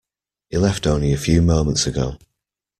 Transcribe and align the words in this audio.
He 0.49 0.57
left 0.57 0.87
only 0.87 1.13
a 1.13 1.17
few 1.19 1.43
moments 1.43 1.85
ago. 1.85 2.17